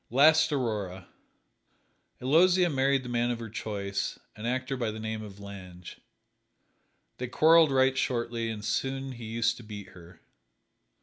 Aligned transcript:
East 0.11 0.51
Aurora: 0.51 1.07
Aloysia 2.19 2.71
married 2.71 3.03
the 3.03 3.07
man 3.07 3.29
of 3.29 3.37
her 3.37 3.51
choice 3.51 4.17
an 4.35 4.47
actor 4.47 4.75
by 4.75 4.89
the 4.89 4.99
name 4.99 5.21
of 5.21 5.39
Lange. 5.39 5.97
They 7.19 7.27
quarreled 7.27 7.69
right 7.69 7.95
shortly, 7.95 8.49
and 8.49 8.65
soon 8.65 9.11
he 9.11 9.25
used 9.25 9.57
to 9.57 9.63
beat 9.63 9.89
her. 9.89 10.19